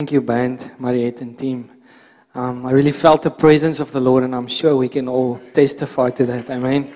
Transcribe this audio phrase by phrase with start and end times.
[0.00, 1.70] Thank you, band, Mariette and team.
[2.34, 5.38] Um, I really felt the presence of the Lord, and I'm sure we can all
[5.52, 6.48] testify to that.
[6.48, 6.94] Amen.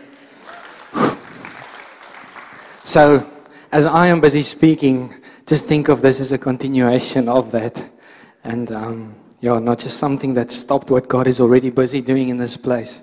[2.84, 3.30] So,
[3.70, 5.14] as I am busy speaking,
[5.46, 7.90] just think of this as a continuation of that.
[8.42, 12.38] And, um, yeah, not just something that stopped what God is already busy doing in
[12.38, 13.02] this place.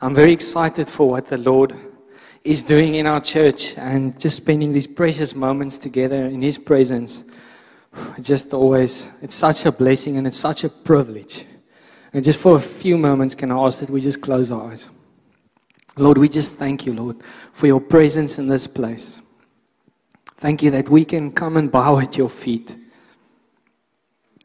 [0.00, 1.74] I'm very excited for what the Lord
[2.44, 7.24] is doing in our church and just spending these precious moments together in His presence.
[8.20, 11.46] Just always, it's such a blessing and it's such a privilege.
[12.12, 14.90] And just for a few moments, can I ask that we just close our eyes?
[15.96, 17.16] Lord, we just thank you, Lord,
[17.52, 19.20] for your presence in this place.
[20.36, 22.76] Thank you that we can come and bow at your feet.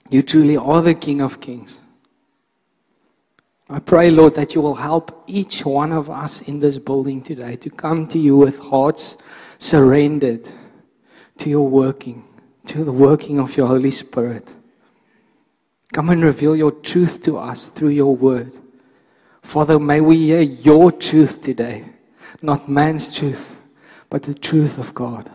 [0.10, 1.82] You truly are the King of Kings.
[3.70, 7.58] I pray, Lord, that you will help each one of us in this building today
[7.58, 9.18] to come to you with hearts
[9.58, 10.50] surrendered
[11.40, 12.24] to your working,
[12.68, 14.54] to the working of your Holy Spirit.
[15.94, 18.54] Come and reveal your truth to us through your word.
[19.42, 21.86] Father, may we hear your truth today,
[22.42, 23.56] not man's truth,
[24.10, 25.30] but the truth of God.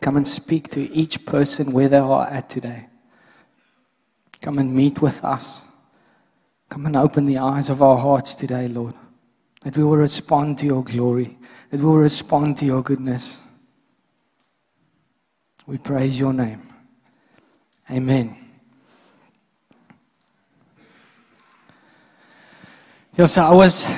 [0.00, 2.86] Come and speak to each person where they are at today.
[4.40, 5.64] Come and meet with us.
[6.68, 8.94] Come and open the eyes of our hearts today, Lord,
[9.62, 11.36] that we will respond to your glory,
[11.70, 13.40] that we will respond to your goodness.
[15.68, 16.62] We praise your name.
[17.90, 18.36] Amen.
[23.16, 23.90] Yes, so I was.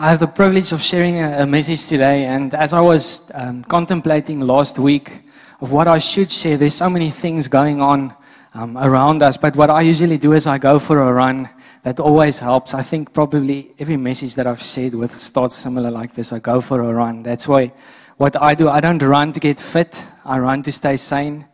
[0.00, 3.64] I have the privilege of sharing a, a message today, and as I was um,
[3.64, 5.22] contemplating last week
[5.60, 8.14] of what I should share, there's so many things going on
[8.54, 9.36] um, around us.
[9.36, 11.50] But what I usually do is I go for a run.
[11.82, 12.74] That always helps.
[12.74, 16.32] I think probably every message that I've shared with starts similar like this.
[16.32, 17.24] I go for a run.
[17.24, 17.72] That's why
[18.18, 20.02] what I do, I don't run to get fit.
[20.24, 21.46] I run to stay sane.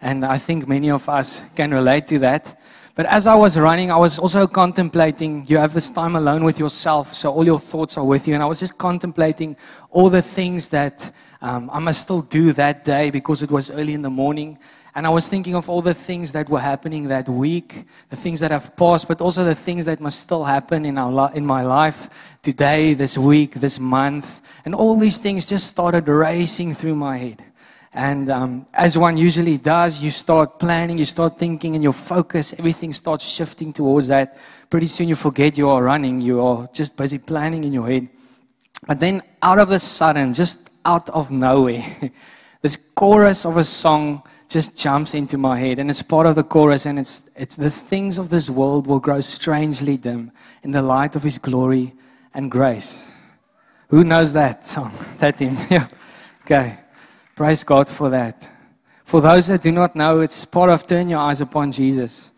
[0.00, 2.60] And I think many of us can relate to that.
[2.94, 5.44] But as I was running, I was also contemplating.
[5.48, 8.34] You have this time alone with yourself, so all your thoughts are with you.
[8.34, 9.56] And I was just contemplating
[9.90, 13.94] all the things that um, I must still do that day because it was early
[13.94, 14.58] in the morning.
[14.94, 18.40] And I was thinking of all the things that were happening that week, the things
[18.40, 21.62] that have passed, but also the things that must still happen in, our, in my
[21.62, 22.10] life
[22.42, 24.42] today, this week, this month.
[24.66, 27.42] And all these things just started racing through my head.
[27.94, 32.54] And um, as one usually does, you start planning, you start thinking, and your focus,
[32.58, 34.38] everything starts shifting towards that.
[34.68, 38.08] Pretty soon you forget you are running, you are just busy planning in your head.
[38.86, 41.84] But then, out of the sudden, just out of nowhere,
[42.62, 46.42] this chorus of a song just jumps into my head and it's part of the
[46.42, 50.30] chorus and it's it's the things of this world will grow strangely dim
[50.62, 51.92] in the light of his glory
[52.34, 53.08] and grace.
[53.88, 55.56] Who knows that song that hymn?
[55.70, 55.88] Yeah.
[56.44, 56.78] Okay.
[57.34, 58.48] Praise god for that.
[59.04, 62.32] For those that do not know it's part of turn your eyes upon jesus.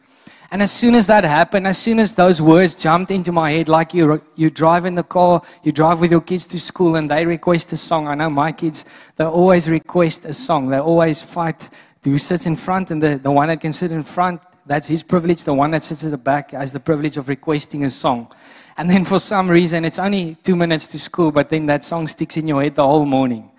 [0.55, 3.69] And as soon as that happened, as soon as those words jumped into my head,
[3.69, 7.11] like you, you drive in the car, you drive with your kids to school, and
[7.11, 8.07] they request a song.
[8.07, 8.85] I know my kids,
[9.17, 10.69] they always request a song.
[10.69, 11.69] They always fight
[12.05, 15.03] who sits in front, and the, the one that can sit in front, that's his
[15.03, 15.45] privilege.
[15.45, 18.33] The one that sits at the back has the privilege of requesting a song.
[18.77, 22.09] And then for some reason, it's only two minutes to school, but then that song
[22.09, 23.51] sticks in your head the whole morning.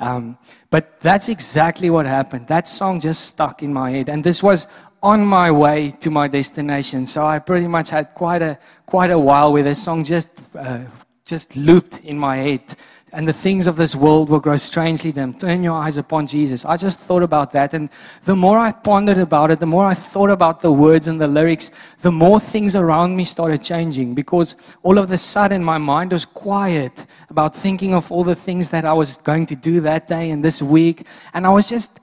[0.00, 0.36] Um,
[0.70, 2.48] but that's exactly what happened.
[2.48, 4.08] That song just stuck in my head.
[4.08, 4.66] And this was
[5.02, 7.06] on my way to my destination.
[7.06, 10.80] So I pretty much had quite a, quite a while where this song just, uh,
[11.24, 12.74] just looped in my head
[13.14, 15.32] and the things of this world will grow strangely dim.
[15.34, 16.64] Turn your eyes upon Jesus.
[16.64, 17.72] I just thought about that.
[17.72, 17.88] And
[18.24, 21.28] the more I pondered about it, the more I thought about the words and the
[21.28, 21.70] lyrics,
[22.00, 26.24] the more things around me started changing because all of a sudden my mind was
[26.24, 30.30] quiet about thinking of all the things that I was going to do that day
[30.30, 31.06] and this week.
[31.32, 32.00] And I was just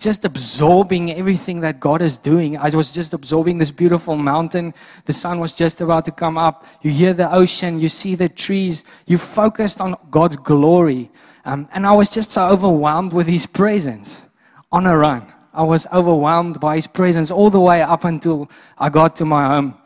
[0.00, 2.56] just absorbing everything that God is doing.
[2.56, 4.74] I was just absorbing this beautiful mountain.
[5.04, 6.66] The sun was just about to come up.
[6.82, 8.84] You hear the ocean, you see the trees.
[9.06, 11.10] You focused on God's glory.
[11.44, 14.24] Um, and I was just so overwhelmed with His presence
[14.72, 15.32] on a run.
[15.52, 19.46] I was overwhelmed by His presence all the way up until I got to my
[19.46, 19.78] home.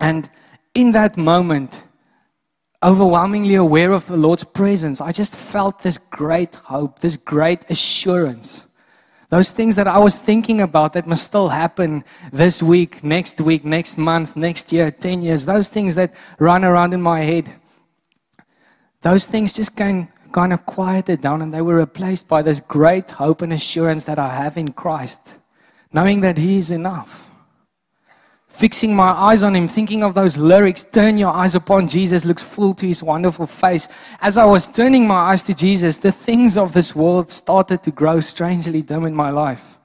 [0.00, 0.30] And
[0.74, 1.82] in that moment,
[2.82, 8.66] overwhelmingly aware of the Lord's presence, I just felt this great hope, this great assurance
[9.32, 13.64] those things that I was thinking about that must still happen this week, next week,
[13.64, 17.50] next month, next year, 10 years, those things that run around in my head,
[19.00, 23.10] those things just kind, kind of quieted down and they were replaced by this great
[23.10, 25.38] hope and assurance that I have in Christ,
[25.94, 27.30] knowing that He is enough
[28.52, 32.42] fixing my eyes on him, thinking of those lyrics, turn your eyes upon Jesus, looks
[32.42, 33.88] full to his wonderful face.
[34.20, 37.90] As I was turning my eyes to Jesus, the things of this world started to
[37.90, 39.78] grow strangely dim in my life.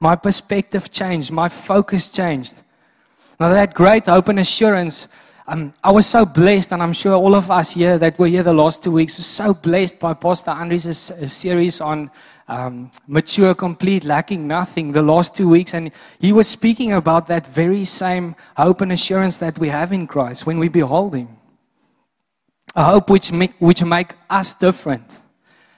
[0.00, 1.30] My perspective changed.
[1.30, 2.62] My focus changed.
[3.38, 5.08] Now, that great hope and assurance,
[5.48, 8.42] um, I was so blessed, and I'm sure all of us here that were here
[8.42, 12.10] the last two weeks were so blessed by Pastor Andres' series on
[12.48, 15.72] um, mature, complete, lacking nothing the last two weeks.
[15.72, 20.08] And he was speaking about that very same hope and assurance that we have in
[20.08, 21.28] Christ when we behold him.
[22.74, 25.20] A hope which make, which make us different.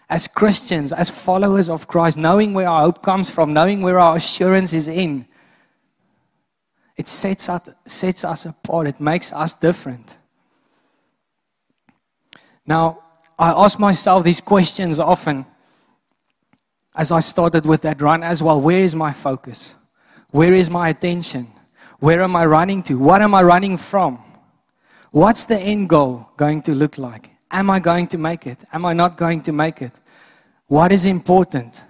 [0.09, 4.17] As Christians, as followers of Christ, knowing where our hope comes from, knowing where our
[4.17, 5.28] assurance is in,
[6.99, 8.89] it sets us, sets us apart.
[8.89, 10.19] It makes us different.
[12.67, 12.99] Now,
[13.39, 15.47] I ask myself these questions often
[16.97, 18.61] as I started with that run as well.
[18.61, 19.77] Where is my focus?
[20.33, 21.47] Where is my attention?
[22.01, 22.99] Where am I running to?
[22.99, 24.19] What am I running from?
[25.13, 27.31] What's the end goal going to look like?
[27.51, 28.59] Am I going to make it?
[28.73, 29.93] Am I not going to make it?
[30.67, 31.83] What is important?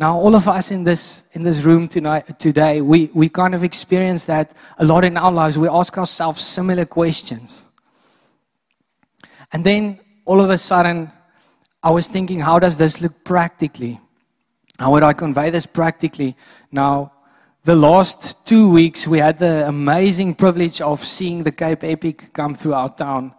[0.00, 3.64] Now, all of us in this, in this room tonight, today, we, we kind of
[3.64, 5.58] experience that a lot in our lives.
[5.58, 7.64] We ask ourselves similar questions.
[9.52, 11.10] And then all of a sudden,
[11.82, 14.00] I was thinking, how does this look practically?
[14.78, 16.36] How would I convey this practically?
[16.70, 17.12] Now,
[17.64, 22.54] the last two weeks, we had the amazing privilege of seeing the Cape Epic come
[22.54, 23.34] through our town.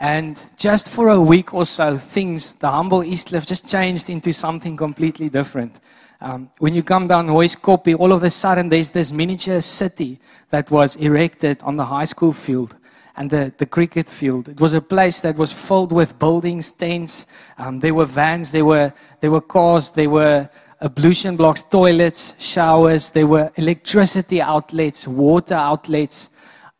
[0.00, 4.76] And just for a week or so, things, the humble Eastcliff just changed into something
[4.76, 5.78] completely different.
[6.22, 10.20] Um, when you come down Hoyskoppie, all of a sudden there's this miniature city
[10.50, 12.76] that was erected on the high school field
[13.16, 14.48] and the, the cricket field.
[14.48, 17.26] It was a place that was filled with buildings, tents.
[17.56, 20.48] Um, there were vans, there were, there were cars, there were
[20.82, 26.28] ablution blocks, toilets, showers, there were electricity outlets, water outlets.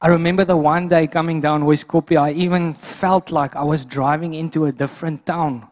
[0.03, 4.35] I remember the one day coming down Hoyskoppie, I even felt like I was driving
[4.35, 5.70] into a different town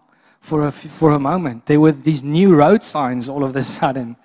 [0.48, 1.66] for a, for a moment.
[1.66, 4.16] There were these new road signs all of a sudden.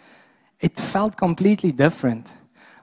[0.60, 2.32] It felt completely different.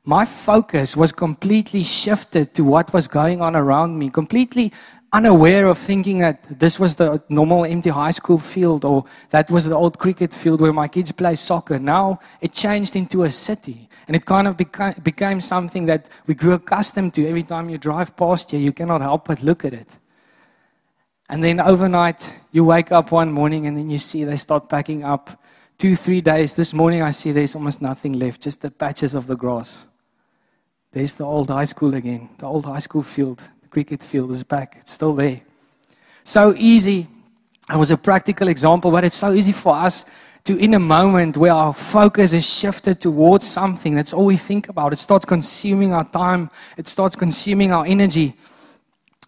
[0.04, 4.72] My focus was completely shifted to what was going on around me, completely
[5.12, 9.64] unaware of thinking that this was the normal empty high school field or that was
[9.64, 11.78] the old cricket field where my kids play soccer.
[11.78, 13.88] Now it changed into a city.
[14.06, 17.26] And it kind of beca- became something that we grew accustomed to.
[17.26, 19.88] Every time you drive past here, you cannot help but look at it.
[21.30, 25.04] And then overnight, you wake up one morning and then you see they start packing
[25.04, 25.40] up.
[25.78, 26.54] Two, three days.
[26.54, 29.86] This morning, I see there's almost nothing left, just the patches of the grass.
[30.92, 34.42] There's the old high school again, the old high school field the cricket field is
[34.42, 34.76] back.
[34.80, 35.40] It's still there.
[36.24, 37.06] So easy.
[37.72, 40.04] It was a practical example, but it's so easy for us
[40.44, 44.68] to, in a moment where our focus is shifted towards something, that's all we think
[44.68, 44.92] about.
[44.92, 48.34] It starts consuming our time, it starts consuming our energy.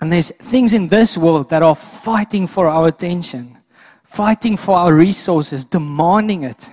[0.03, 3.57] And there's things in this world that are fighting for our attention,
[4.03, 6.69] fighting for our resources, demanding it.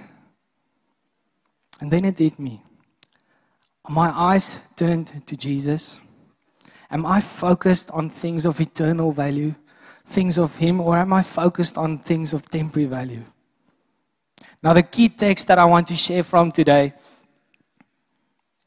[1.80, 2.64] And then it hit me.
[3.88, 6.00] My eyes turned to Jesus.
[6.90, 9.54] Am I focused on things of eternal value,
[10.08, 13.26] things of Him, or am I focused on things of temporary value?
[14.64, 16.94] Now, the key text that I want to share from today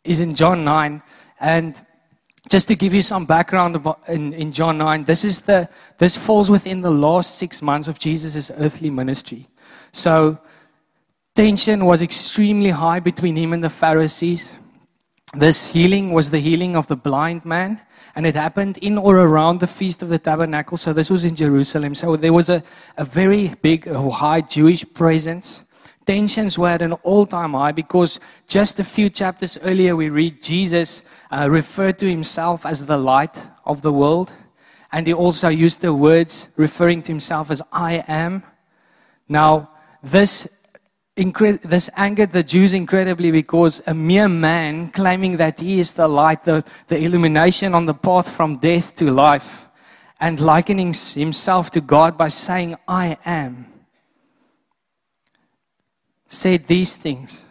[0.05, 1.03] is in John 9.
[1.41, 1.85] And
[2.49, 5.69] just to give you some background about in, in John 9, this, is the,
[5.99, 9.49] this falls within the last six months of Jesus' earthly ministry.
[9.93, 10.39] So,
[11.35, 14.55] tension was extremely high between him and the Pharisees.
[15.35, 17.81] This healing was the healing of the blind man
[18.15, 20.77] and it happened in or around the Feast of the Tabernacle.
[20.77, 21.95] So this was in Jerusalem.
[21.95, 22.63] So there was a,
[22.99, 25.65] a very big, high Jewish presence.
[26.07, 30.43] Tensions were at an all time high because just a few chapters earlier we read
[30.43, 34.33] Jesus uh, referred to himself as the light of the world.
[34.93, 38.43] And he also used the words referring to himself as I am.
[39.29, 39.71] Now,
[40.03, 40.49] this
[41.15, 46.43] this angered the Jews incredibly because a mere man claiming that he is the light,
[46.43, 49.69] the, the illumination on the path from death to life,
[50.21, 53.67] and likening himself to God by saying, I am,
[56.33, 57.45] said these things.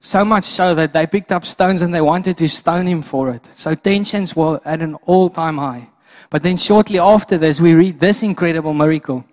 [0.00, 3.30] So much so that they picked up stones and they wanted to stone him for
[3.30, 3.46] it.
[3.54, 5.88] So tensions were at an all time high.
[6.30, 9.24] But then shortly after this, we read this incredible miracle.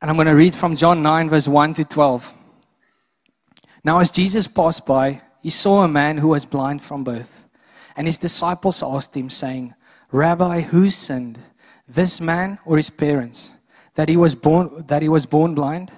[0.00, 2.34] And I'm going to read from John 9, verse 1 to 12.
[3.84, 7.44] Now, as Jesus passed by, he saw a man who was blind from birth.
[7.96, 9.74] And his disciples asked him, saying,
[10.12, 11.38] Rabbi, who sinned,
[11.88, 13.52] this man or his parents,
[13.94, 15.92] that he was born, that he was born blind?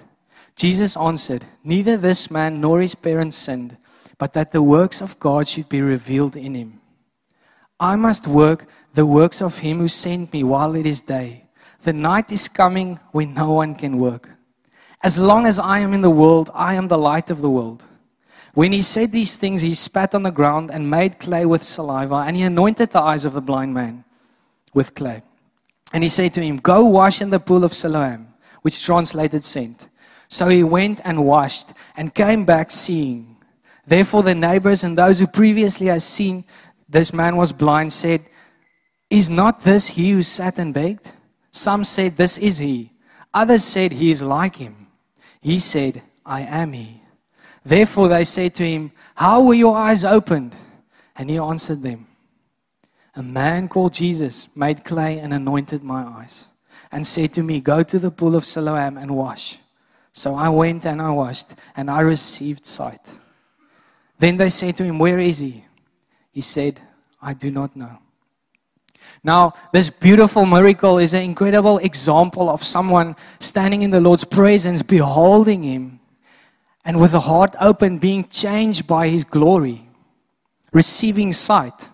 [0.55, 3.77] Jesus answered, Neither this man nor his parents sinned,
[4.17, 6.81] but that the works of God should be revealed in him.
[7.79, 11.45] I must work the works of him who sent me while it is day.
[11.81, 14.29] The night is coming when no one can work.
[15.01, 17.83] As long as I am in the world, I am the light of the world.
[18.53, 22.23] When he said these things, he spat on the ground and made clay with saliva,
[22.27, 24.05] and he anointed the eyes of the blind man
[24.73, 25.23] with clay.
[25.91, 28.27] And he said to him, Go wash in the pool of Siloam,
[28.61, 29.87] which translated sent.
[30.27, 33.37] So he went and washed and came back seeing.
[33.85, 36.45] Therefore, the neighbors and those who previously had seen
[36.87, 38.21] this man was blind said,
[39.09, 41.11] Is not this he who sat and begged?
[41.51, 42.91] Some said, This is he.
[43.33, 44.87] Others said, He is like him.
[45.41, 47.01] He said, I am he.
[47.65, 50.55] Therefore they said to him, How were your eyes opened?
[51.15, 52.07] And he answered them,
[53.15, 56.49] A man called Jesus made clay and anointed my eyes,
[56.91, 59.57] and said to me, Go to the pool of Siloam and wash.
[60.13, 63.01] So I went and I washed, and I received sight.
[64.19, 65.65] Then they said to him, Where is he?
[66.31, 66.79] He said,
[67.21, 67.97] I do not know.
[69.23, 74.81] Now, this beautiful miracle is an incredible example of someone standing in the Lord's presence,
[74.81, 75.99] beholding Him,
[76.83, 79.87] and with a heart open, being changed by His glory,
[80.73, 81.89] receiving sight.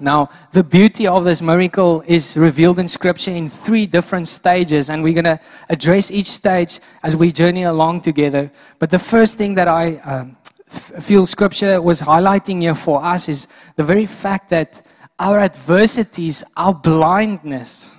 [0.00, 5.02] Now, the beauty of this miracle is revealed in Scripture in three different stages, and
[5.02, 8.50] we're going to address each stage as we journey along together.
[8.78, 13.46] But the first thing that I um, feel Scripture was highlighting here for us is
[13.76, 14.84] the very fact that
[15.18, 17.94] our adversities, our blindness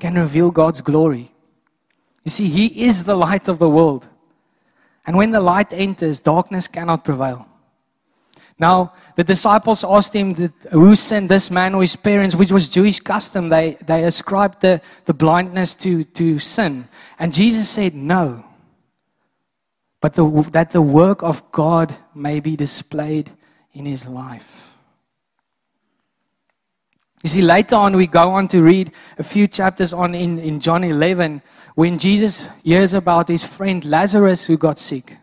[0.00, 1.30] can reveal God's glory.
[2.24, 4.06] You see, He is the light of the world.
[5.06, 7.47] And when the light enters, darkness cannot prevail.
[8.58, 10.34] Now, the disciples asked him,
[10.72, 13.48] Who sent this man or his parents, which was Jewish custom?
[13.48, 16.88] They, they ascribed the, the blindness to, to sin.
[17.18, 18.44] And Jesus said, No.
[20.00, 23.30] But the, that the work of God may be displayed
[23.72, 24.76] in his life.
[27.22, 30.60] You see, later on, we go on to read a few chapters on in, in
[30.60, 31.42] John 11
[31.74, 35.17] when Jesus hears about his friend Lazarus who got sick.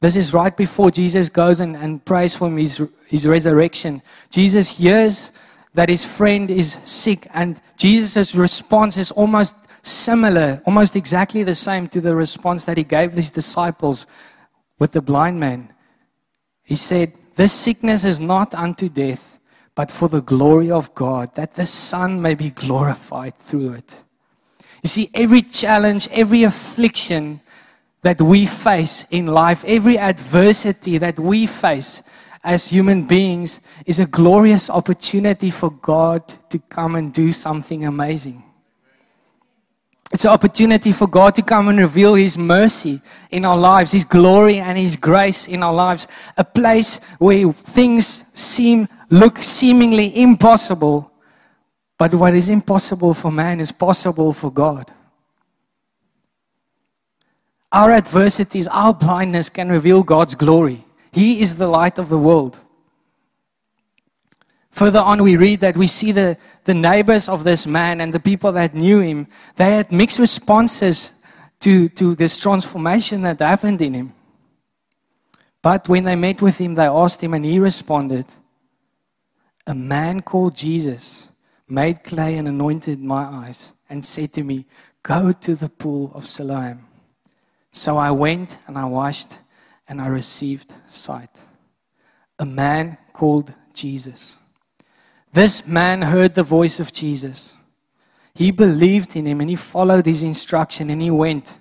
[0.00, 4.02] This is right before Jesus goes and, and prays for his, his resurrection.
[4.30, 5.32] Jesus hears
[5.74, 11.88] that his friend is sick, and Jesus' response is almost similar, almost exactly the same
[11.88, 14.06] to the response that he gave his disciples
[14.78, 15.72] with the blind man.
[16.62, 19.38] He said, This sickness is not unto death
[19.78, 23.94] but for the glory of God, that the Son may be glorified through it.
[24.82, 27.40] You see, every challenge, every affliction
[28.02, 32.02] that we face in life, every adversity that we face
[32.44, 38.42] as human beings is a glorious opportunity for God to come and do something amazing.
[40.12, 44.04] It's an opportunity for God to come and reveal His mercy in our lives, His
[44.04, 46.08] glory and His grace in our lives.
[46.38, 51.10] A place where things seem look seemingly impossible,
[51.98, 54.90] but what is impossible for man is possible for God.
[57.72, 60.84] Our adversities, our blindness can reveal God's glory.
[61.12, 62.58] He is the light of the world.
[64.70, 68.20] Further on, we read that we see the, the neighbors of this man and the
[68.20, 71.12] people that knew him, they had mixed responses
[71.60, 74.14] to, to this transformation that happened in him.
[75.60, 78.26] But when they met with him, they asked him, and he responded,
[79.66, 81.28] a man called Jesus
[81.68, 84.64] made clay and anointed my eyes and said to me,
[85.02, 86.87] Go to the pool of Siloam.
[87.72, 89.38] So I went and I washed
[89.88, 91.30] and I received sight.
[92.38, 94.38] A man called Jesus.
[95.32, 97.54] This man heard the voice of Jesus.
[98.34, 101.58] He believed in him and he followed his instruction and he went.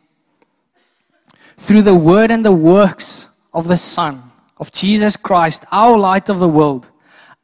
[1.58, 4.22] Through the word and the works of the Son,
[4.60, 6.88] of Jesus Christ, our light of the world,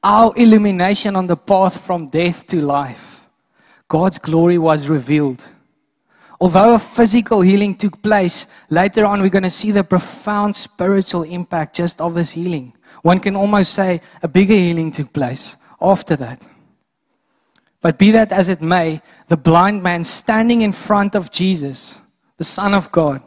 [0.04, 3.22] our illumination on the path from death to life,
[3.88, 5.44] God's glory was revealed.
[6.44, 11.24] Although a physical healing took place, later on we're going to see the profound spiritual
[11.24, 12.74] impact just of this healing.
[13.02, 16.42] One can almost say a bigger healing took place after that.
[17.80, 21.98] But be that as it may, the blind man standing in front of Jesus,
[22.36, 23.22] the Son of God,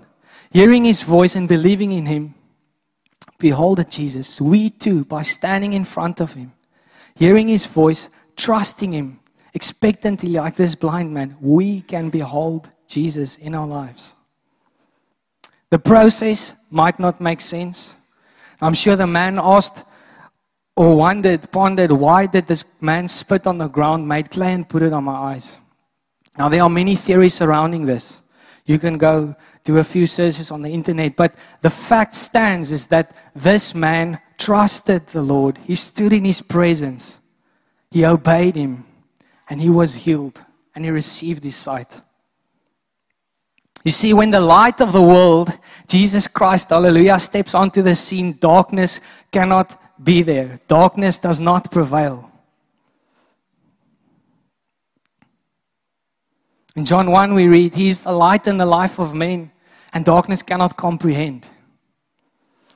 [0.51, 2.35] hearing his voice and believing in him,
[3.39, 4.43] beholded Jesus.
[4.43, 6.53] We too, by standing in front of him,
[7.15, 9.21] hearing his voice, trusting him,
[9.55, 14.15] expectantly like this blind man, we can behold Jesus in our lives.
[15.71, 17.97] The process might not make sense.
[18.61, 19.85] I'm sure the man asked
[20.77, 24.83] or wondered, pondered, why did this man spit on the ground, made clay, and put
[24.83, 25.59] it on my eyes?
[26.39, 28.23] Now, there are many theories surrounding this.
[28.67, 32.87] You can go do a few searches on the internet, but the fact stands is
[32.89, 35.59] that this man trusted the Lord.
[35.59, 37.19] He stood in his presence.
[37.91, 38.85] He obeyed him
[39.49, 42.01] and he was healed and he received his sight.
[43.87, 48.37] You see, when the light of the world, Jesus Christ, hallelujah, steps onto the scene,
[48.41, 49.01] darkness
[49.31, 50.59] cannot be there.
[50.67, 52.29] Darkness does not prevail.
[56.75, 59.53] In John 1, we read, He is the light in the life of men,
[59.93, 61.47] and darkness cannot comprehend.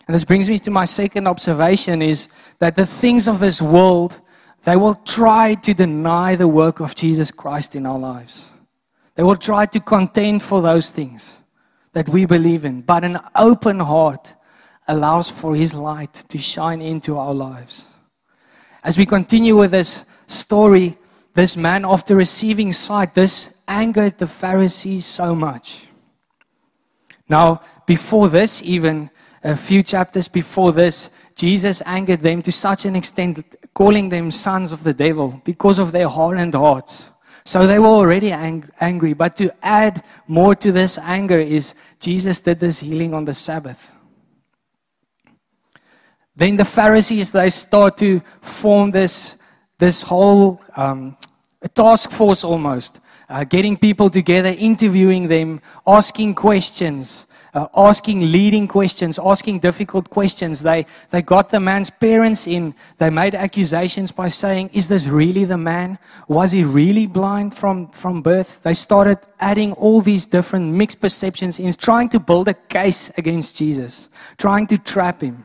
[0.07, 2.29] And this brings me to my second observation is
[2.61, 4.21] that the things of this world,
[4.62, 8.52] they will try to deny the work of Jesus Christ in our lives.
[9.21, 11.43] They will try to contend for those things
[11.93, 12.81] that we believe in.
[12.81, 14.35] But an open heart
[14.89, 17.95] allows for His light to shine into our lives.
[18.83, 20.97] As we continue with this story,
[21.35, 25.87] this man, after receiving sight, this angered the Pharisees so much.
[27.29, 29.11] Now, before this, even
[29.45, 34.73] a few chapters before this, Jesus angered them to such an extent, calling them sons
[34.73, 37.11] of the devil because of their hardened hearts.
[37.50, 39.12] So they were already ang- angry.
[39.12, 43.90] But to add more to this anger is Jesus did this healing on the Sabbath.
[46.37, 49.37] Then the Pharisees, they start to form this,
[49.80, 51.16] this whole um,
[51.75, 59.19] task force almost, uh, getting people together, interviewing them, asking questions uh, asking leading questions,
[59.19, 60.62] asking difficult questions.
[60.62, 62.75] They, they got the man's parents in.
[62.99, 65.99] They made accusations by saying, Is this really the man?
[66.28, 68.62] Was he really blind from, from birth?
[68.62, 73.57] They started adding all these different mixed perceptions in, trying to build a case against
[73.57, 75.45] Jesus, trying to trap him.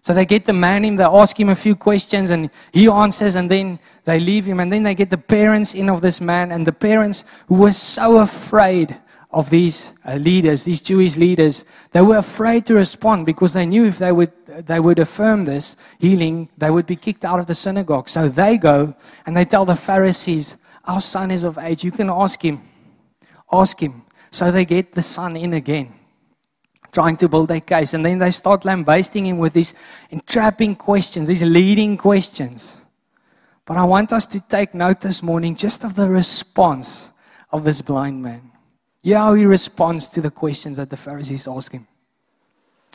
[0.00, 3.34] So they get the man in, they ask him a few questions, and he answers,
[3.34, 4.60] and then they leave him.
[4.60, 8.18] And then they get the parents in of this man, and the parents were so
[8.18, 8.96] afraid
[9.30, 13.84] of these uh, leaders, these Jewish leaders, they were afraid to respond because they knew
[13.84, 17.54] if they would, they would affirm this healing, they would be kicked out of the
[17.54, 18.08] synagogue.
[18.08, 18.94] So they go
[19.26, 21.84] and they tell the Pharisees, Our son is of age.
[21.84, 22.62] You can ask him.
[23.52, 24.02] Ask him.
[24.30, 25.92] So they get the son in again,
[26.92, 27.92] trying to build their case.
[27.92, 29.74] And then they start lambasting him with these
[30.10, 32.76] entrapping questions, these leading questions.
[33.66, 37.10] But I want us to take note this morning just of the response
[37.50, 38.50] of this blind man.
[39.08, 41.86] Yeah, how he responds to the questions that the Pharisees ask him.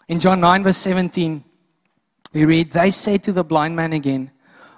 [0.07, 1.43] In John 9, verse 17,
[2.33, 4.29] we read, They say to the blind man again,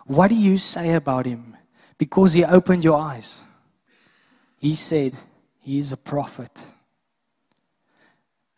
[0.06, 1.58] What do you say about him?
[1.98, 3.43] Because he opened your eyes.
[4.60, 5.13] He said,
[5.60, 6.58] He is a prophet.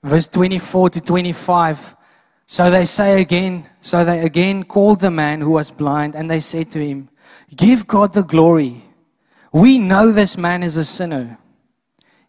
[0.03, 1.95] Verse 24 to 25.
[2.45, 6.39] So they say again, so they again called the man who was blind, and they
[6.39, 7.09] said to him,
[7.55, 8.83] Give God the glory.
[9.51, 11.39] We know this man is a sinner.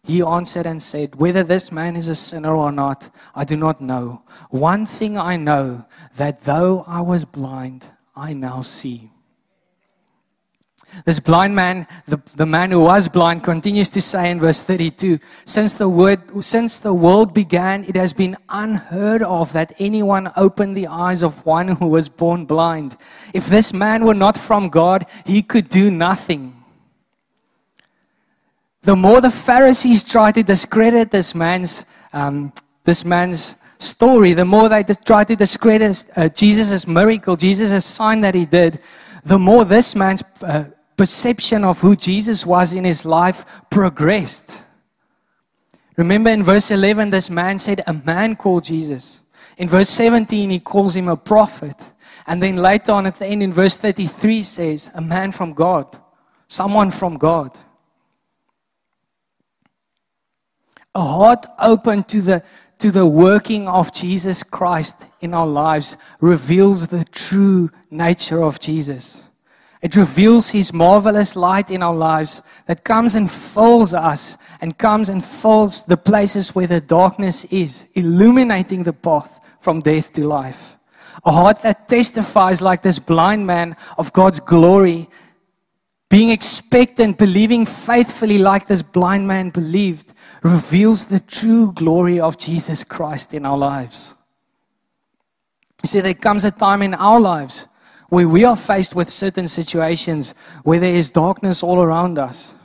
[0.03, 3.81] He answered and said, Whether this man is a sinner or not, I do not
[3.81, 4.23] know.
[4.49, 5.85] One thing I know
[6.15, 7.85] that though I was blind,
[8.15, 9.11] I now see.
[11.05, 15.19] This blind man, the, the man who was blind, continues to say in verse 32
[15.45, 20.75] since the, word, since the world began, it has been unheard of that anyone opened
[20.75, 22.97] the eyes of one who was born blind.
[23.33, 26.58] If this man were not from God, he could do nothing
[28.83, 34.69] the more the Pharisees tried to discredit this man's, um, this man's story, the more
[34.69, 38.79] they tried to discredit uh, Jesus' miracle, Jesus' sign that he did,
[39.23, 40.65] the more this man's uh,
[40.95, 44.61] perception of who Jesus was in his life progressed.
[45.97, 49.21] Remember in verse 11, this man said, A man called Jesus.
[49.57, 51.75] In verse 17, he calls him a prophet.
[52.27, 55.99] And then later on at the end, in verse 33, says, A man from God,
[56.47, 57.57] someone from God.
[60.95, 62.43] A heart open to the,
[62.79, 69.25] to the working of Jesus Christ in our lives reveals the true nature of Jesus.
[69.81, 75.07] It reveals His marvelous light in our lives that comes and fills us and comes
[75.07, 80.75] and fills the places where the darkness is, illuminating the path from death to life.
[81.25, 85.09] A heart that testifies, like this blind man, of God's glory,
[86.09, 92.83] being expectant, believing faithfully, like this blind man believed, reveals the true glory of Jesus
[92.83, 94.15] Christ in our lives.
[95.83, 97.67] You see, there comes a time in our lives
[98.09, 102.55] where we are faced with certain situations where there is darkness all around us.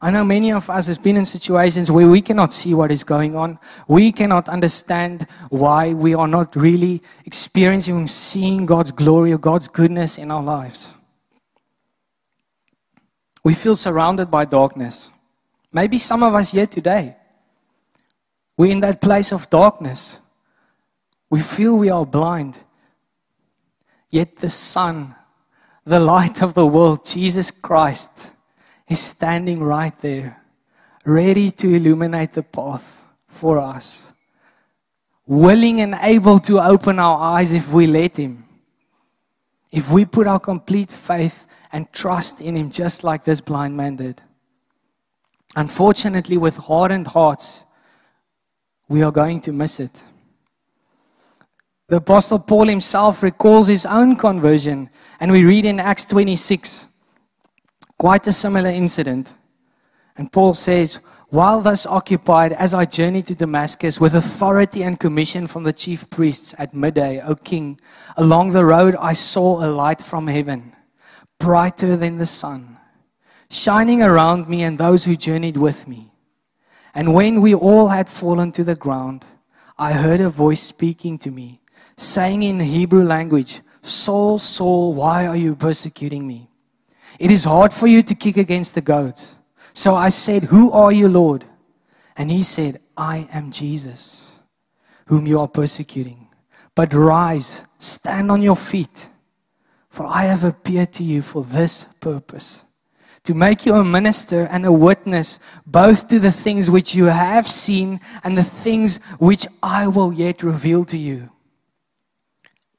[0.00, 3.04] I know many of us have been in situations where we cannot see what is
[3.04, 3.58] going on.
[3.88, 10.18] We cannot understand why we are not really experiencing, seeing God's glory or God's goodness
[10.18, 10.92] in our lives.
[13.44, 15.10] We feel surrounded by darkness.
[15.72, 17.16] Maybe some of us here today.
[18.56, 20.20] We're in that place of darkness.
[21.30, 22.58] We feel we are blind.
[24.10, 25.14] Yet the Sun,
[25.84, 28.10] the light of the world, Jesus Christ,
[28.88, 30.36] is standing right there,
[31.04, 34.12] ready to illuminate the path for us.
[35.26, 38.44] Willing and able to open our eyes if we let Him.
[39.70, 43.96] If we put our complete faith and trust in Him, just like this blind man
[43.96, 44.20] did.
[45.56, 47.64] Unfortunately, with hardened hearts,
[48.88, 50.02] we are going to miss it.
[51.88, 54.88] The Apostle Paul himself recalls his own conversion,
[55.20, 56.86] and we read in Acts 26
[57.98, 59.34] quite a similar incident.
[60.16, 65.46] And Paul says, While thus occupied, as I journeyed to Damascus with authority and commission
[65.46, 67.78] from the chief priests at midday, O king,
[68.16, 70.74] along the road I saw a light from heaven,
[71.42, 72.78] brighter than the sun,
[73.50, 76.12] shining around me and those who journeyed with me.
[76.94, 79.24] And when we all had fallen to the ground,
[79.76, 81.60] I heard a voice speaking to me
[81.96, 86.48] saying in the Hebrew language, Saul, Saul, why are you persecuting me?
[87.18, 89.36] It is hard for you to kick against the goads.
[89.72, 91.44] So I said, Who are you, Lord?
[92.16, 94.38] And he said, I am Jesus,
[95.06, 96.28] whom you are persecuting.
[96.74, 99.08] But rise, stand on your feet,
[99.92, 102.64] for I have appeared to you for this purpose
[103.24, 107.46] to make you a minister and a witness both to the things which you have
[107.46, 111.28] seen and the things which I will yet reveal to you.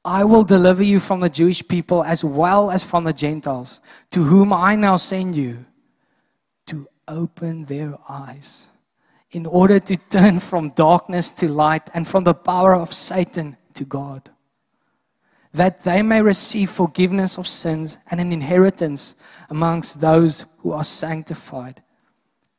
[0.04, 4.23] I will deliver you from the Jewish people as well as from the Gentiles, to
[4.23, 5.65] whom I now send you
[6.65, 8.69] to open their eyes
[9.32, 13.86] in order to turn from darkness to light and from the power of Satan to
[13.86, 14.30] God,
[15.54, 19.16] that they may receive forgiveness of sins and an inheritance
[19.50, 21.82] amongst those who are sanctified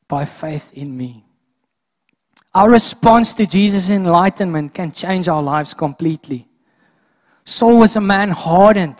[0.06, 1.24] by faith in me.
[2.54, 6.46] Our response to Jesus' enlightenment can change our lives completely.
[7.44, 8.96] Saul was a man hardened.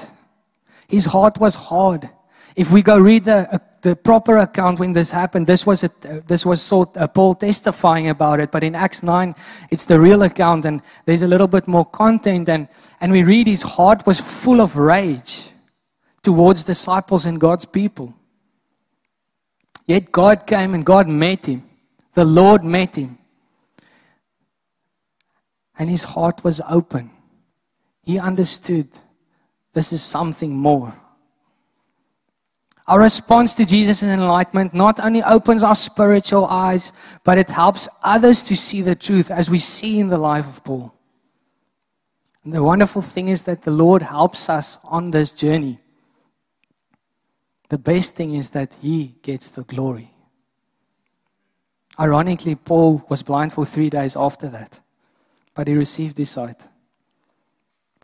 [0.89, 2.11] His heart was hard.
[2.57, 5.91] If we go read the, the proper account when this happened, this was, a,
[6.27, 8.51] this was Saul, uh, Paul testifying about it.
[8.51, 9.35] But in Acts 9,
[9.71, 12.49] it's the real account, and there's a little bit more content.
[12.49, 12.67] And,
[13.03, 15.51] and we read his heart was full of rage
[16.23, 18.15] towards disciples and God's people.
[19.87, 21.69] Yet God came and God met him.
[22.15, 23.19] The Lord met him.
[25.79, 27.11] And his heart was open.
[28.03, 28.89] He understood
[29.75, 30.95] this is something more.
[32.87, 36.93] Our response to Jesus' enlightenment not only opens our spiritual eyes,
[37.25, 40.65] but it helps others to see the truth as we see in the life of
[40.65, 40.95] Paul.
[42.45, 45.79] And the wonderful thing is that the Lord helps us on this journey.
[47.71, 50.15] The best thing is that He gets the glory.
[51.99, 54.81] Ironically, Paul was blind for three days after that,
[55.55, 56.61] but he received his sight.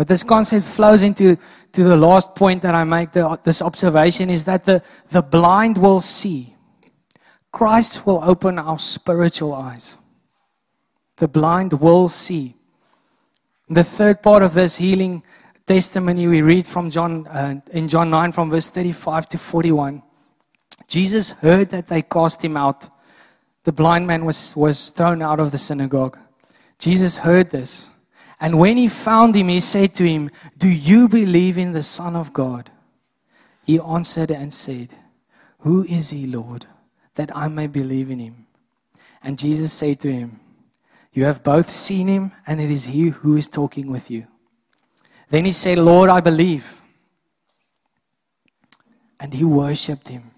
[0.01, 1.37] But this concept flows into
[1.73, 5.77] to the last point that I make, the, this observation is that the, the blind
[5.77, 6.55] will see.
[7.53, 9.99] Christ will open our spiritual eyes.
[11.19, 12.55] The blind will see.
[13.69, 15.23] The third part of this healing
[15.67, 20.03] testimony we read from John uh, in John 9 from verse 35 to 41.
[20.89, 22.89] Jesus heard that they cast him out.
[23.65, 26.19] The blind man was, was thrown out of the synagogue.
[26.79, 27.91] Jesus heard this.
[28.41, 32.17] And when he found him, he said to him, Do you believe in the Son
[32.17, 32.71] of God?
[33.65, 34.89] He answered and said,
[35.59, 36.67] Who is he, Lord,
[37.17, 38.47] that I may believe in him?
[39.23, 40.41] And Jesus said to him,
[41.13, 44.27] You have both seen him, and it is he who is talking with you.
[45.29, 46.81] Then he said, Lord, I believe.
[49.21, 50.31] And he worshipped him.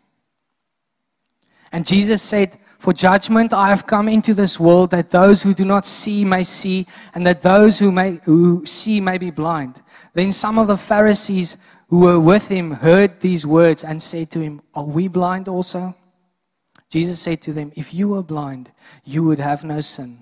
[1.71, 5.65] And Jesus said, for judgment I have come into this world that those who do
[5.65, 9.81] not see may see, and that those who, may, who see may be blind.
[10.15, 14.41] Then some of the Pharisees who were with him heard these words and said to
[14.41, 15.95] him, Are we blind also?
[16.91, 18.73] Jesus said to them, If you were blind,
[19.05, 20.19] you would have no sin.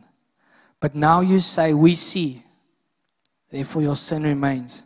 [0.81, 2.43] But now you say, We see,
[3.51, 4.85] therefore your sin remains.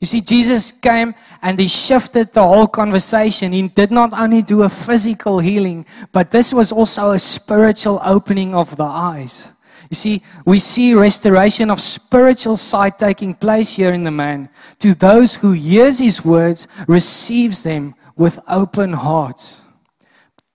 [0.00, 3.52] You see, Jesus came and he shifted the whole conversation.
[3.52, 8.54] He did not only do a physical healing, but this was also a spiritual opening
[8.54, 9.52] of the eyes.
[9.90, 14.48] You see, we see restoration of spiritual sight taking place here in the man.
[14.78, 19.62] To those who hears his words, receives them with open hearts.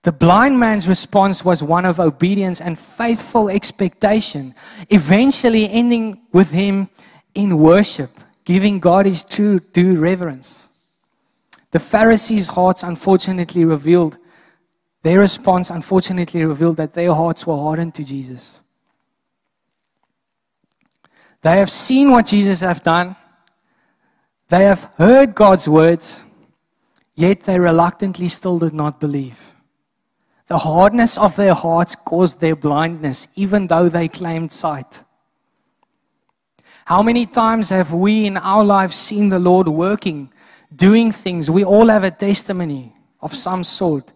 [0.02, 4.54] The blind man's response was one of obedience and faithful expectation,
[4.90, 6.88] eventually ending with him
[7.34, 8.10] in worship
[8.46, 10.70] giving God his true due reverence.
[11.72, 14.16] The Pharisees' hearts unfortunately revealed,
[15.02, 18.60] their response unfortunately revealed that their hearts were hardened to Jesus.
[21.42, 23.16] They have seen what Jesus has done.
[24.48, 26.24] They have heard God's words,
[27.14, 29.54] yet they reluctantly still did not believe.
[30.46, 35.02] The hardness of their hearts caused their blindness, even though they claimed sight.
[36.86, 40.32] How many times have we in our lives seen the Lord working,
[40.76, 41.50] doing things?
[41.50, 44.12] We all have a testimony of some sort.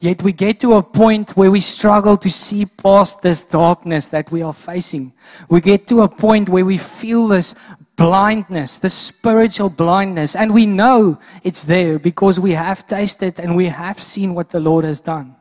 [0.00, 4.32] Yet we get to a point where we struggle to see past this darkness that
[4.32, 5.12] we are facing.
[5.50, 7.54] We get to a point where we feel this
[7.96, 13.66] blindness, this spiritual blindness, and we know it's there because we have tasted and we
[13.66, 15.36] have seen what the Lord has done.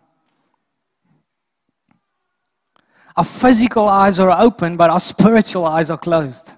[3.15, 6.51] Our physical eyes are open, but our spiritual eyes are closed.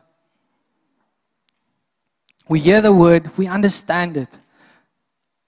[2.49, 4.29] We hear the word, we understand it,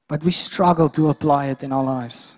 [0.08, 2.38] but we struggle to apply it in our lives.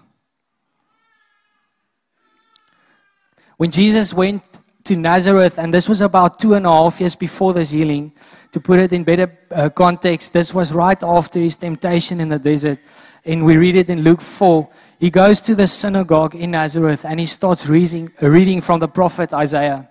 [3.58, 4.42] When Jesus went
[4.86, 8.14] to Nazareth, and this was about two and a half years before this healing,
[8.54, 12.40] to put it in better uh, context, this was right after his temptation in the
[12.40, 12.80] desert.
[13.26, 14.70] And we read it in Luke 4.
[15.00, 19.34] He goes to the synagogue in Nazareth and he starts reading, reading from the prophet
[19.34, 19.90] Isaiah.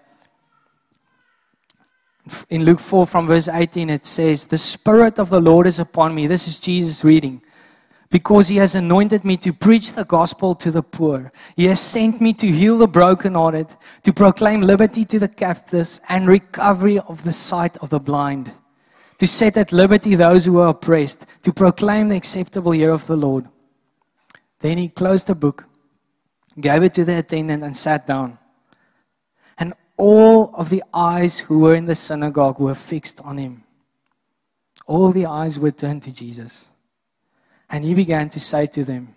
[2.51, 6.15] In Luke 4, from verse 18, it says, The Spirit of the Lord is upon
[6.15, 6.27] me.
[6.27, 7.43] This is Jesus reading.
[8.11, 11.33] Because he has anointed me to preach the gospel to the poor.
[11.57, 13.69] He has sent me to heal the brokenhearted,
[14.03, 18.53] to proclaim liberty to the captives, and recovery of the sight of the blind,
[19.19, 23.17] to set at liberty those who are oppressed, to proclaim the acceptable year of the
[23.17, 23.49] Lord.
[24.61, 25.65] Then he closed the book,
[26.61, 28.39] gave it to the attendant, and sat down.
[30.03, 33.63] All of the eyes who were in the synagogue were fixed on him.
[34.85, 36.71] All the eyes were turned to Jesus.
[37.71, 39.15] And he began to say to them,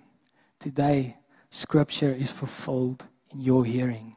[0.59, 1.17] Today,
[1.49, 4.15] Scripture is fulfilled in your hearing.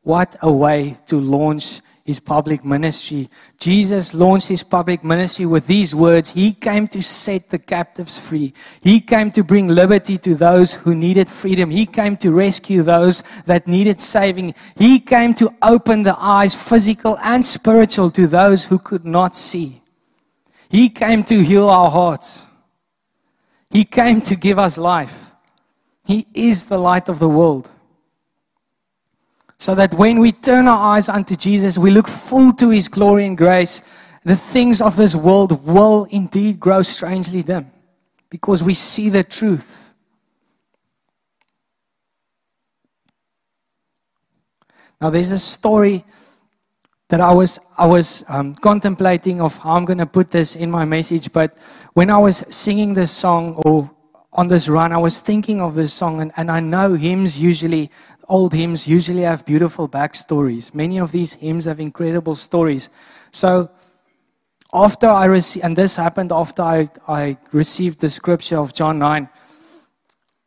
[0.00, 3.28] What a way to launch his public ministry.
[3.58, 8.52] Jesus launched his public ministry with these words He came to set the captives free.
[8.80, 11.70] He came to bring liberty to those who needed freedom.
[11.70, 14.54] He came to rescue those that needed saving.
[14.76, 19.82] He came to open the eyes, physical and spiritual, to those who could not see.
[20.68, 22.46] He came to heal our hearts.
[23.70, 25.32] He came to give us life.
[26.04, 27.70] He is the light of the world
[29.60, 33.26] so that when we turn our eyes unto Jesus, we look full to his glory
[33.26, 33.82] and grace,
[34.24, 37.70] the things of this world will indeed grow strangely dim
[38.30, 39.92] because we see the truth.
[44.98, 46.06] Now, there's a story
[47.10, 50.70] that I was, I was um, contemplating of how I'm going to put this in
[50.70, 51.58] my message, but
[51.92, 53.90] when I was singing this song or
[54.32, 57.90] on this run, I was thinking of this song, and, and I know hymns usually
[58.30, 60.72] old hymns usually have beautiful backstories.
[60.72, 62.88] Many of these hymns have incredible stories.
[63.32, 63.68] So,
[64.72, 69.28] after I received, and this happened after I, I received the scripture of John 9,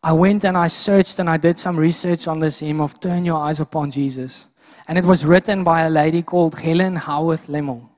[0.02, 3.26] I went and I searched and I did some research on this hymn of Turn
[3.26, 4.48] Your Eyes Upon Jesus.
[4.88, 7.90] And it was written by a lady called Helen Howarth Lemmel.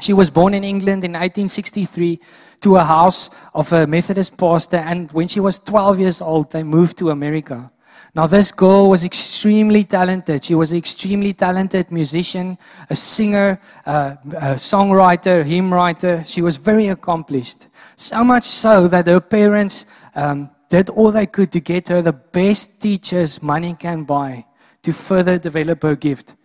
[0.00, 2.20] She was born in England in 1863
[2.62, 6.62] to a house of a Methodist pastor, and when she was 12 years old, they
[6.62, 7.70] moved to America.
[8.16, 10.42] Now, this girl was extremely talented.
[10.42, 12.56] She was an extremely talented musician,
[12.88, 16.24] a singer, a, a songwriter, hymn writer.
[16.26, 17.66] She was very accomplished.
[17.96, 22.14] So much so that her parents um, did all they could to get her the
[22.14, 24.46] best teachers money can buy
[24.82, 26.36] to further develop her gift.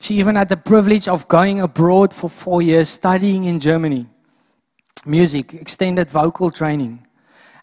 [0.00, 4.06] She even had the privilege of going abroad for four years, studying in Germany
[5.06, 7.06] music, extended vocal training.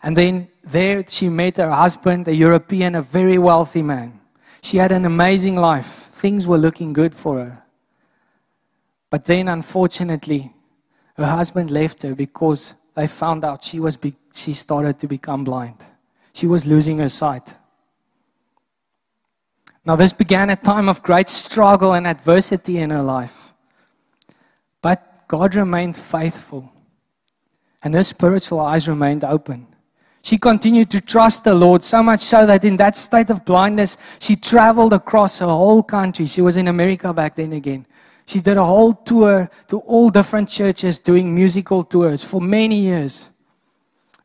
[0.08, 4.18] And then there she met her husband, a European, a very wealthy man.
[4.62, 6.08] She had an amazing life.
[6.12, 7.62] Things were looking good for her.
[9.10, 10.54] But then, unfortunately,
[11.18, 15.44] her husband left her because they found out she, was be- she started to become
[15.44, 15.76] blind.
[16.32, 17.54] She was losing her sight.
[19.84, 23.52] Now, this began a time of great struggle and adversity in her life.
[24.82, 26.72] But God remained faithful,
[27.84, 29.68] and her spiritual eyes remained open.
[30.28, 33.96] She continued to trust the Lord so much so that in that state of blindness,
[34.20, 36.26] she traveled across her whole country.
[36.26, 37.86] She was in America back then again.
[38.26, 43.30] She did a whole tour to all different churches doing musical tours for many years.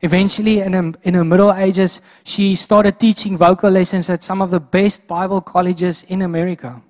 [0.01, 4.51] Eventually, in her, in her middle ages, she started teaching vocal lessons at some of
[4.51, 6.81] the best Bible colleges in America.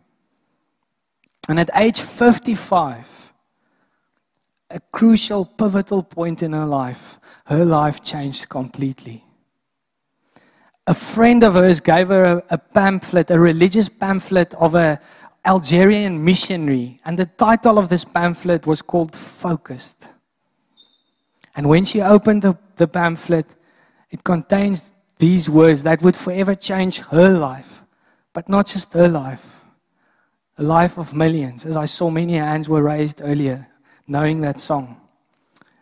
[1.47, 3.31] And at age 55,
[4.73, 9.23] a crucial, pivotal point in her life, her life changed completely.
[10.87, 14.97] A friend of hers gave her a, a pamphlet, a religious pamphlet of an
[15.45, 20.09] Algerian missionary, and the title of this pamphlet was called Focused.
[21.55, 23.45] And when she opened the, the pamphlet,
[24.09, 27.83] it contains these words that would forever change her life,
[28.33, 29.63] but not just her life,
[30.57, 33.67] a life of millions, as I saw many hands were raised earlier,
[34.07, 34.99] knowing that song.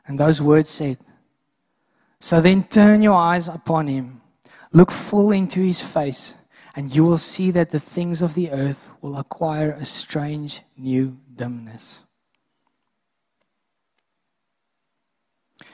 [0.08, 0.98] And those words said,
[2.20, 4.22] So then turn your eyes upon him,
[4.72, 6.36] look full into his face,
[6.76, 11.18] and you will see that the things of the earth will acquire a strange new
[11.36, 12.06] dimness.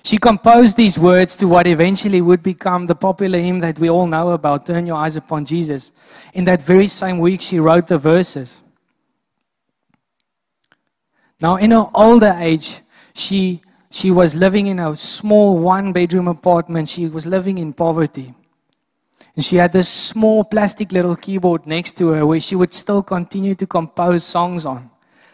[0.04, 4.08] She composed these words to what eventually would become the popular hymn that we all
[4.08, 5.92] know about, Turn Your Eyes Upon Jesus.
[6.34, 8.62] In that very same week, she wrote the verses.
[11.40, 12.82] Now, in her older age,
[13.14, 16.90] she, she was living in a small one bedroom apartment.
[16.90, 18.34] She was living in poverty.
[19.36, 23.04] And she had this small plastic little keyboard next to her where she would still
[23.04, 24.90] continue to compose songs on,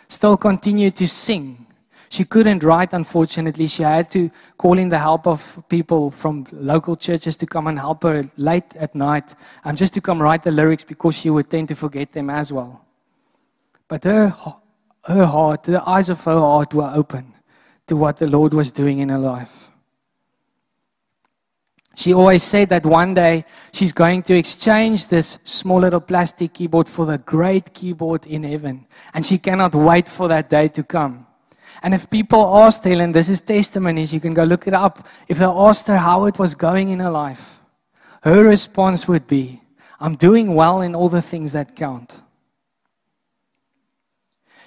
[0.10, 1.66] still continue to sing.
[2.10, 3.66] She couldn't write, unfortunately.
[3.66, 7.80] She had to call in the help of people from local churches to come and
[7.80, 11.50] help her late at night, and just to come write the lyrics because she would
[11.50, 12.86] tend to forget them as well.
[13.88, 14.36] But her,
[15.04, 17.34] her heart, the eyes of her heart were open
[17.88, 19.70] to what the Lord was doing in her life.
[21.96, 26.90] She always said that one day she's going to exchange this small little plastic keyboard
[26.90, 28.88] for the great keyboard in heaven.
[29.14, 31.28] And she cannot wait for that day to come.
[31.84, 35.08] And if people asked Helen, this is testimonies, you can go look it up.
[35.28, 37.60] If they asked her how it was going in her life,
[38.24, 39.62] her response would be,
[40.00, 42.18] I'm doing well in all the things that count.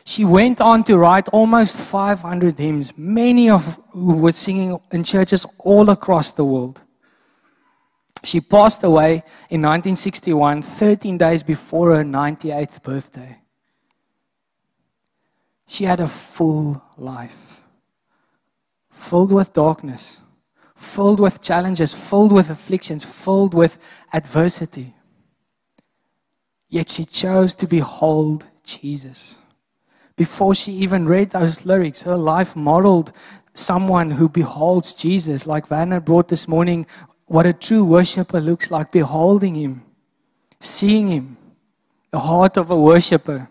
[0.08, 5.44] She went on to write almost 500 hymns, many of who were singing in churches
[5.58, 6.80] all across the world.
[8.22, 13.38] She passed away in 1961, 13 days before her 98th birthday.
[15.66, 17.60] She had a full life,
[18.92, 20.20] filled with darkness,
[20.76, 23.76] filled with challenges, filled with afflictions, filled with
[24.12, 24.94] adversity.
[26.68, 29.38] Yet she chose to behold Jesus.
[30.16, 33.12] Before she even read those lyrics, her life modeled
[33.52, 36.86] someone who beholds Jesus, like Vanna brought this morning,
[37.26, 39.82] what a true worshiper looks like, beholding him,
[40.60, 41.36] seeing him,
[42.12, 43.48] the heart of a worshiper.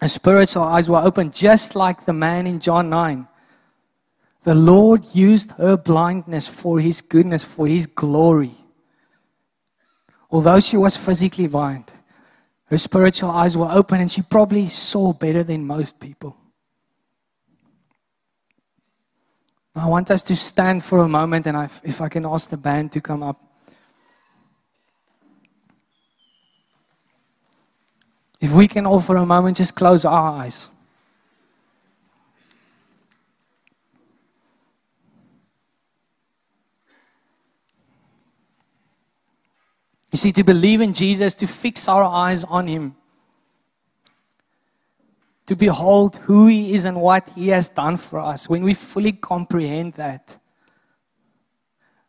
[0.00, 3.26] Her spiritual eyes were open, just like the man in John 9.
[4.42, 8.54] The Lord used her blindness for his goodness, for his glory.
[10.30, 11.92] Although she was physically blind,
[12.70, 16.36] her spiritual eyes were open and she probably saw better than most people.
[19.74, 22.92] I want us to stand for a moment, and if I can ask the band
[22.92, 23.40] to come up.
[28.40, 30.68] If we can all for a moment just close our eyes.
[40.12, 42.96] You see, to believe in Jesus, to fix our eyes on Him,
[45.46, 49.12] to behold who He is and what He has done for us, when we fully
[49.12, 50.36] comprehend that,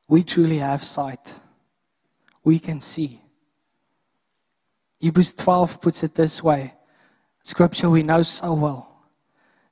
[0.08, 1.34] we truly have sight.
[2.44, 3.22] We can see.
[5.00, 6.74] Hebrews 12 puts it this way
[7.44, 8.88] Scripture we know so well.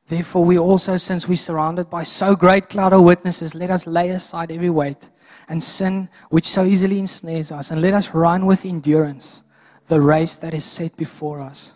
[0.07, 4.09] Therefore, we also, since we're surrounded by so great cloud of witnesses, let us lay
[4.09, 5.07] aside every weight
[5.49, 9.43] and sin which so easily ensnares us, and let us run with endurance
[9.87, 11.73] the race that is set before us,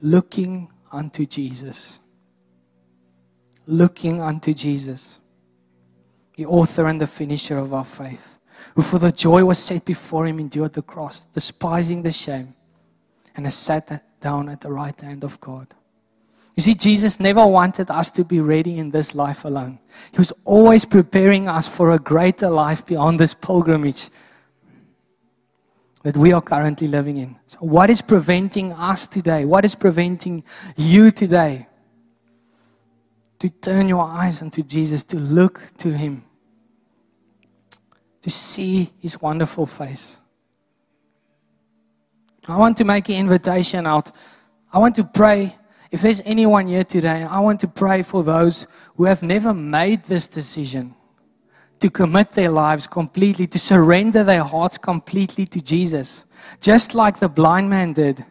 [0.00, 2.00] looking unto Jesus.
[3.64, 5.20] Looking unto Jesus,
[6.34, 8.40] the author and the finisher of our faith
[8.74, 12.54] who for the joy was set before him endured the cross, despising the shame,
[13.34, 15.74] and has sat down at the right hand of God.
[16.56, 19.78] You see, Jesus never wanted us to be ready in this life alone.
[20.12, 24.10] He was always preparing us for a greater life beyond this pilgrimage
[26.02, 27.36] that we are currently living in.
[27.46, 29.44] So, what is preventing us today?
[29.44, 30.44] What is preventing
[30.76, 31.68] you today
[33.38, 36.24] to turn your eyes unto Jesus, to look to Him?
[38.22, 40.20] to see his wonderful face.
[42.46, 44.12] I want to make an invitation out.
[44.72, 45.56] I want to pray.
[45.92, 48.66] If there's anyone here today, I want to pray for those
[48.96, 50.94] who have never made this decision
[51.80, 56.24] to commit their lives completely, to surrender their hearts completely to Jesus,
[56.62, 58.24] just like the blind man did.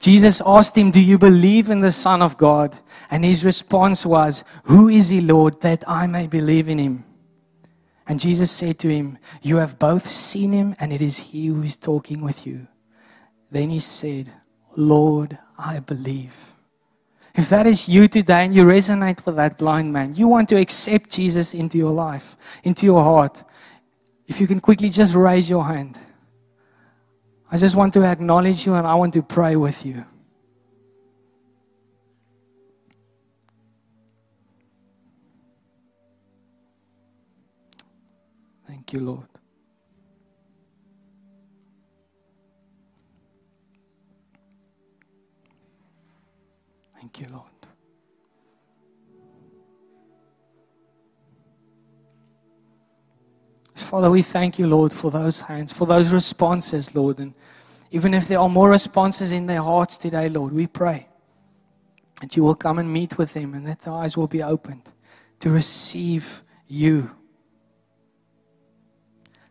[0.00, 2.76] Jesus asked him, Do you believe in the Son of God?
[3.10, 7.04] And his response was, Who is he, Lord, that I may believe in him?
[8.06, 11.62] And Jesus said to him, You have both seen him, and it is he who
[11.62, 12.66] is talking with you.
[13.50, 14.30] Then he said,
[14.76, 16.52] Lord, I believe.
[17.36, 20.56] If that is you today and you resonate with that blind man, you want to
[20.56, 23.44] accept Jesus into your life, into your heart,
[24.26, 25.98] If you can quickly just raise your hand.
[27.50, 30.04] I just want to acknowledge you and I want to pray with you.
[38.66, 39.35] Thank you, Lord.
[47.06, 47.46] Thank you, Lord.
[53.76, 57.20] Father, we thank you, Lord, for those hands, for those responses, Lord.
[57.20, 57.32] And
[57.92, 61.06] even if there are more responses in their hearts today, Lord, we pray
[62.20, 64.90] that you will come and meet with them and that their eyes will be opened
[65.38, 67.08] to receive you.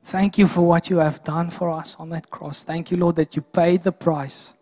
[0.04, 2.66] Thank you for what you have done for us on that cross.
[2.66, 4.56] Thank you, Lord, that you paid the price,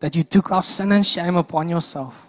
[0.00, 2.28] that you took our sin and shame upon yourself.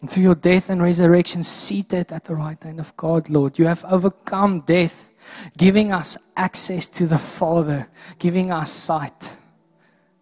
[0.00, 3.66] And through your death and resurrection, seated at the right hand of God, Lord, you
[3.66, 5.10] have overcome death,
[5.56, 9.36] giving us access to the Father, giving us sight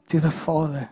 [0.09, 0.89] to the Father.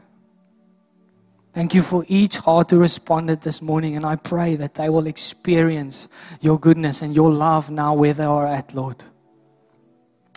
[1.55, 5.07] Thank you for each heart who responded this morning, and I pray that they will
[5.07, 6.09] experience
[6.41, 9.03] your goodness and your love now where they are at, Lord.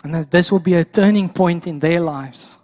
[0.03, 2.59] And that this will be a turning point in their lives.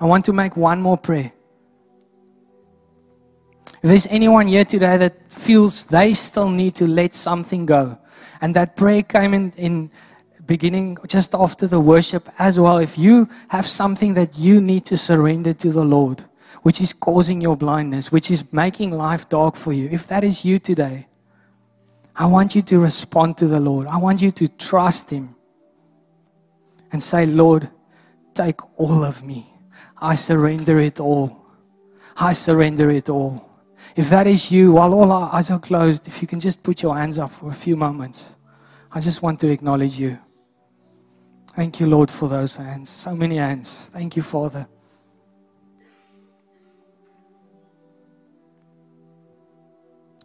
[0.00, 1.32] I want to make one more prayer.
[3.82, 7.98] If there's anyone here today that feels they still need to let something go,
[8.40, 9.90] and that prayer came in, in
[10.46, 14.96] beginning just after the worship as well, if you have something that you need to
[14.96, 16.24] surrender to the Lord,
[16.62, 20.44] which is causing your blindness, which is making life dark for you, if that is
[20.44, 21.06] you today,
[22.16, 23.86] I want you to respond to the Lord.
[23.86, 25.36] I want you to trust Him
[26.90, 27.68] and say, Lord,
[28.34, 29.57] take all of me.
[30.00, 31.44] I surrender it all.
[32.16, 33.48] I surrender it all.
[33.96, 36.82] If that is you, while all our eyes are closed, if you can just put
[36.82, 38.34] your hands up for a few moments,
[38.92, 40.18] I just want to acknowledge you.
[41.54, 42.88] Thank you, Lord, for those hands.
[42.88, 43.90] So many hands.
[43.92, 44.68] Thank you, Father.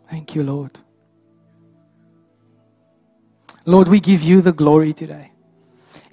[0.09, 0.77] Thank you, Lord.
[3.65, 5.32] Lord, we give you the glory today.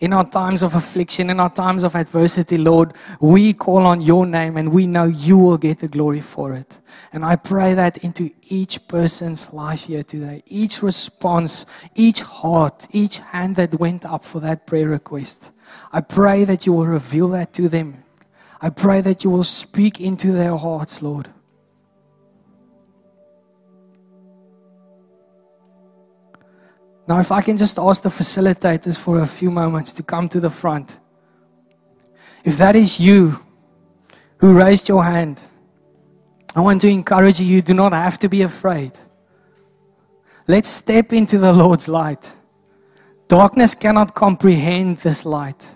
[0.00, 4.24] In our times of affliction, in our times of adversity, Lord, we call on your
[4.24, 6.78] name and we know you will get the glory for it.
[7.12, 13.18] And I pray that into each person's life here today, each response, each heart, each
[13.18, 15.50] hand that went up for that prayer request.
[15.92, 18.02] I pray that you will reveal that to them.
[18.62, 21.28] I pray that you will speak into their hearts, Lord.
[27.08, 30.40] Now, if I can just ask the facilitators for a few moments to come to
[30.40, 30.98] the front.
[32.44, 33.38] If that is you
[34.38, 35.40] who raised your hand,
[36.54, 38.92] I want to encourage you, do not have to be afraid.
[40.48, 42.30] Let's step into the Lord's light.
[43.28, 45.68] Darkness cannot comprehend this light.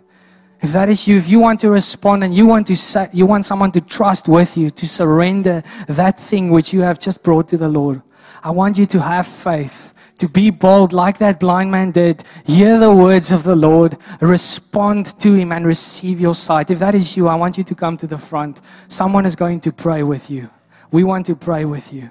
[0.60, 3.26] If that is you, if you want to respond and you want to say, you
[3.26, 7.48] want someone to trust with you, to surrender that thing which you have just brought
[7.50, 8.02] to the Lord,
[8.42, 12.22] I want you to have faith to be bold like that blind man did.
[12.44, 16.70] Hear the words of the Lord, respond to him, and receive your sight.
[16.70, 18.60] If that is you, I want you to come to the front.
[18.88, 20.48] Someone is going to pray with you.
[20.92, 22.10] We want to pray with you.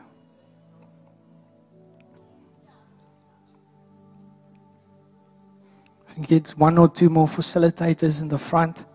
[6.22, 8.86] Get one or two more facilitators in the front.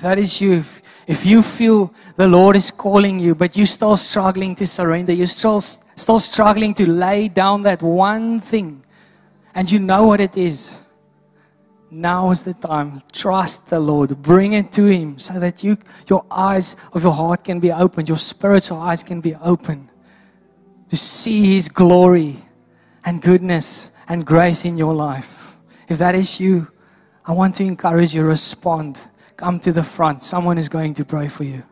[0.00, 3.66] If that is you, if, if you feel the Lord is calling you, but you're
[3.66, 8.82] still struggling to surrender, you're still, still struggling to lay down that one thing,
[9.54, 10.80] and you know what it is,
[11.90, 13.02] now is the time.
[13.12, 14.22] Trust the Lord.
[14.22, 15.76] Bring it to Him so that you,
[16.08, 19.90] your eyes of your heart can be opened, your spiritual eyes can be open
[20.88, 22.42] to see His glory
[23.04, 25.58] and goodness and grace in your life.
[25.90, 26.68] If that is you,
[27.26, 29.06] I want to encourage you respond
[29.40, 30.22] Come to the front.
[30.22, 31.62] Someone is going to pray for you.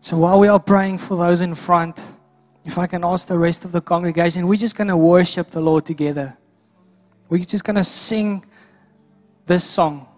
[0.00, 2.00] So while we are praying for those in front,
[2.64, 5.60] if I can ask the rest of the congregation, we're just going to worship the
[5.60, 6.36] Lord together.
[7.28, 8.44] We're just going to sing
[9.46, 10.08] this song.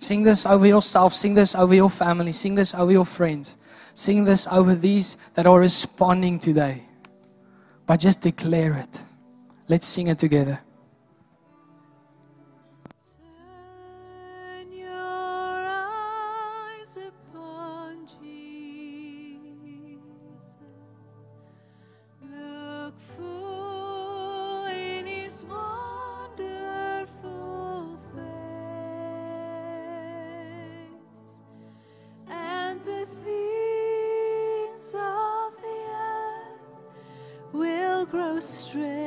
[0.00, 1.14] Sing this over yourself.
[1.14, 2.32] Sing this over your family.
[2.32, 3.56] Sing this over your friends.
[3.94, 6.82] Sing this over these that are responding today.
[7.86, 9.00] But just declare it.
[9.66, 10.60] Let's sing it together.
[38.38, 38.97] Will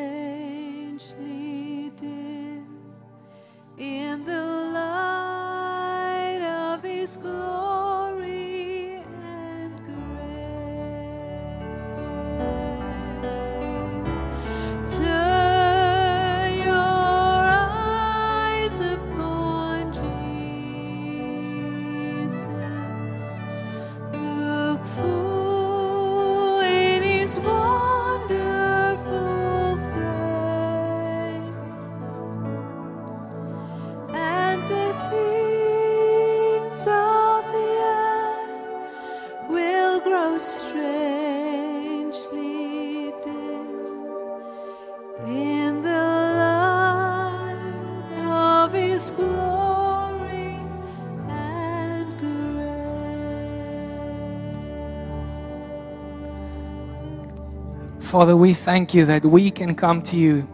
[58.12, 60.46] Father, we thank you that we can come to you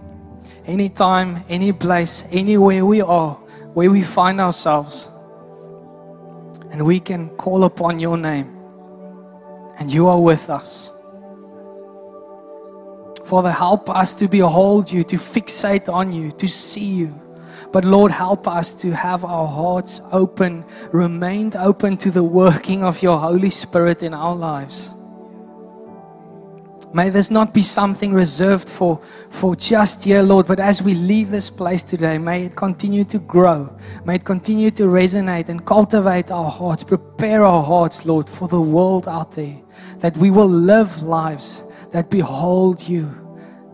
[0.67, 3.33] anytime, any place, anywhere we are,
[3.73, 5.09] where we find ourselves.
[6.69, 8.55] And we can call upon your name.
[9.79, 10.91] And you are with us.
[13.25, 17.19] Father, help us to behold you, to fixate on you, to see you.
[17.71, 23.01] But Lord, help us to have our hearts open, remained open to the working of
[23.01, 24.93] your Holy Spirit in our lives.
[26.97, 31.29] May this not be something reserved for, for just here, Lord, but as we leave
[31.29, 33.69] this place today, may it continue to grow.
[34.05, 38.59] May it continue to resonate and cultivate our hearts, prepare our hearts, Lord, for the
[38.59, 39.55] world out there.
[39.99, 43.07] That we will live lives that behold you,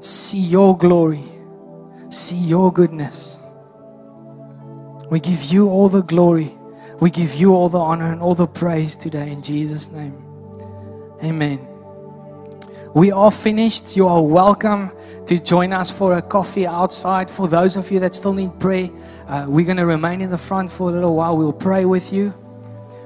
[0.02, 1.24] see your glory,
[2.10, 3.40] see your goodness.
[5.10, 6.58] We give you all the glory.
[7.00, 10.18] We give you all the honor and all the praise today in Jesus' name.
[11.24, 11.73] Amen.
[12.94, 13.98] We are finished.
[13.98, 14.91] You are welcome
[15.26, 17.28] to join us for a coffee outside.
[17.28, 18.91] For those of you that still need prayer,
[19.28, 21.36] uh, we're going to remain in the front for a little while.
[21.36, 22.36] We'll pray with you.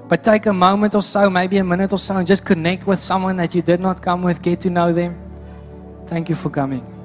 [0.10, 3.00] But take a moment or so, maybe a minute or so, and just connect with
[3.00, 5.18] someone that you did not come with, get to know them.
[6.08, 6.97] Thank you for coming.